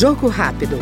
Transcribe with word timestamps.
Jogo 0.00 0.28
rápido. 0.28 0.78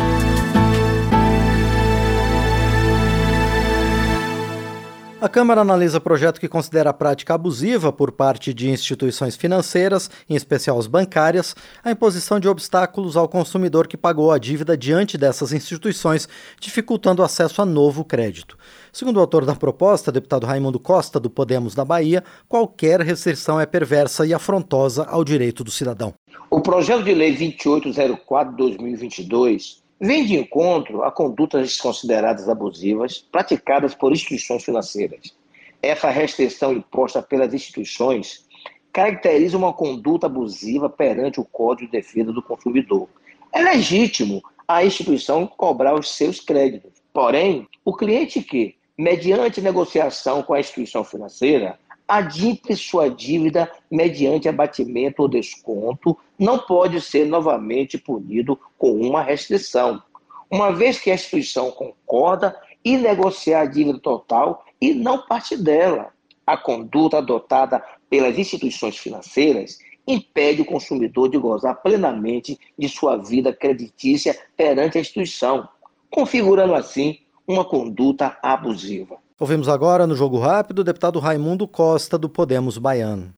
A 5.20 5.28
Câmara 5.28 5.62
analisa 5.62 5.98
projeto 5.98 6.38
que 6.38 6.46
considera 6.46 6.90
a 6.90 6.92
prática 6.92 7.34
abusiva 7.34 7.92
por 7.92 8.12
parte 8.12 8.54
de 8.54 8.70
instituições 8.70 9.34
financeiras, 9.34 10.08
em 10.30 10.36
especial 10.36 10.78
as 10.78 10.86
bancárias, 10.86 11.56
a 11.82 11.90
imposição 11.90 12.38
de 12.38 12.48
obstáculos 12.48 13.16
ao 13.16 13.28
consumidor 13.28 13.88
que 13.88 13.96
pagou 13.96 14.30
a 14.30 14.38
dívida 14.38 14.76
diante 14.76 15.18
dessas 15.18 15.52
instituições, 15.52 16.28
dificultando 16.60 17.20
o 17.20 17.24
acesso 17.24 17.60
a 17.60 17.66
novo 17.66 18.04
crédito. 18.04 18.56
Segundo 18.92 19.16
o 19.16 19.20
autor 19.20 19.44
da 19.44 19.56
proposta, 19.56 20.12
deputado 20.12 20.46
Raimundo 20.46 20.78
Costa, 20.78 21.18
do 21.18 21.28
Podemos 21.28 21.74
da 21.74 21.84
Bahia, 21.84 22.22
qualquer 22.48 23.00
restrição 23.00 23.60
é 23.60 23.66
perversa 23.66 24.24
e 24.24 24.32
afrontosa 24.32 25.02
ao 25.02 25.24
direito 25.24 25.64
do 25.64 25.72
cidadão. 25.72 26.14
O 26.50 26.60
projeto 26.60 27.04
de 27.04 27.12
lei 27.12 27.36
2804-2022 27.36 29.82
vem 30.00 30.24
de 30.24 30.36
encontro 30.36 31.02
a 31.02 31.10
condutas 31.10 31.76
consideradas 31.76 32.48
abusivas 32.48 33.18
praticadas 33.18 33.94
por 33.94 34.12
instituições 34.12 34.64
financeiras. 34.64 35.36
Essa 35.82 36.10
restrição 36.10 36.72
imposta 36.72 37.22
pelas 37.22 37.52
instituições 37.52 38.46
caracteriza 38.92 39.56
uma 39.56 39.72
conduta 39.72 40.26
abusiva 40.26 40.88
perante 40.88 41.40
o 41.40 41.44
Código 41.44 41.90
de 41.90 41.98
Defesa 41.98 42.32
do 42.32 42.42
Consumidor. 42.42 43.08
É 43.52 43.62
legítimo 43.62 44.42
a 44.66 44.84
instituição 44.84 45.46
cobrar 45.46 45.94
os 45.94 46.16
seus 46.16 46.40
créditos. 46.40 46.92
Porém, 47.12 47.66
o 47.84 47.94
cliente 47.94 48.42
que, 48.42 48.76
mediante 48.96 49.60
negociação 49.60 50.42
com 50.42 50.54
a 50.54 50.60
instituição 50.60 51.04
financeira, 51.04 51.78
adimple 52.08 52.74
sua 52.74 53.10
dívida 53.10 53.70
mediante 53.90 54.48
abatimento 54.48 55.20
ou 55.22 55.28
desconto, 55.28 56.16
não 56.38 56.58
pode 56.58 57.00
ser 57.02 57.26
novamente 57.26 57.98
punido 57.98 58.58
com 58.78 58.92
uma 58.92 59.22
restrição, 59.22 60.02
uma 60.50 60.72
vez 60.72 60.98
que 60.98 61.10
a 61.10 61.14
instituição 61.14 61.70
concorda 61.70 62.58
em 62.82 62.96
negociar 62.96 63.60
a 63.60 63.66
dívida 63.66 63.98
total 63.98 64.64
e 64.80 64.94
não 64.94 65.18
parte 65.26 65.56
dela. 65.56 66.12
A 66.46 66.56
conduta 66.56 67.18
adotada 67.18 67.84
pelas 68.08 68.38
instituições 68.38 68.96
financeiras 68.96 69.78
impede 70.06 70.62
o 70.62 70.64
consumidor 70.64 71.28
de 71.28 71.36
gozar 71.36 71.82
plenamente 71.82 72.58
de 72.78 72.88
sua 72.88 73.16
vida 73.16 73.52
creditícia 73.52 74.34
perante 74.56 74.96
a 74.96 75.00
instituição, 75.02 75.68
configurando 76.10 76.74
assim 76.74 77.18
uma 77.46 77.66
conduta 77.66 78.38
abusiva. 78.42 79.18
Ouvimos 79.40 79.68
agora 79.68 80.04
no 80.04 80.16
Jogo 80.16 80.40
Rápido 80.40 80.80
o 80.80 80.84
deputado 80.84 81.20
Raimundo 81.20 81.68
Costa, 81.68 82.18
do 82.18 82.28
Podemos 82.28 82.76
Baiano. 82.76 83.30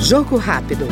Jogo 0.00 0.36
Rápido. 0.36 0.86